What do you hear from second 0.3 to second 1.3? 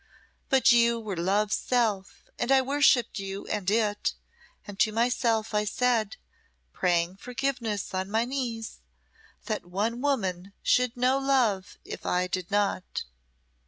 But you were